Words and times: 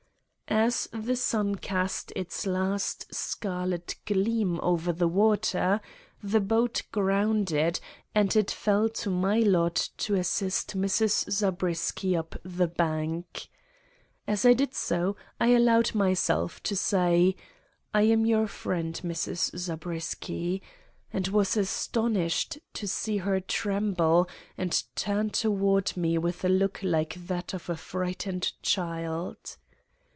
As 0.53 0.89
the 0.91 1.15
sun 1.15 1.55
cast 1.55 2.11
its 2.13 2.45
last 2.45 3.15
scarlet 3.15 3.95
gleam 4.05 4.59
over 4.61 4.91
the 4.91 5.07
water, 5.07 5.79
the 6.21 6.41
boat 6.41 6.81
grounded, 6.91 7.79
and 8.13 8.35
it 8.35 8.51
fell 8.51 8.89
to 8.89 9.09
my 9.09 9.39
lot 9.39 9.87
to 9.99 10.15
assist 10.15 10.75
Mrs. 10.75 11.31
Zabriskie 11.31 12.17
up 12.17 12.35
the 12.43 12.67
bank. 12.67 13.47
As 14.27 14.45
I 14.45 14.51
did 14.51 14.73
so, 14.75 15.15
I 15.39 15.53
allowed 15.53 15.95
myself 15.95 16.61
to 16.63 16.75
say: 16.75 17.37
"I 17.93 18.01
am 18.01 18.25
your 18.25 18.45
friend, 18.47 18.99
Mrs. 19.05 19.57
Zabriskie," 19.57 20.61
and 21.13 21.29
was 21.29 21.55
astonished 21.55 22.59
to 22.73 22.89
see 22.89 23.17
her 23.19 23.39
tremble, 23.39 24.27
and 24.57 24.83
turn 24.97 25.29
toward 25.29 25.95
me 25.95 26.17
with 26.17 26.43
a 26.43 26.49
look 26.49 26.83
like 26.83 27.13
that 27.27 27.53
of 27.53 27.69
a 27.69 27.77
frightened 27.77 28.51
child. 28.61 29.55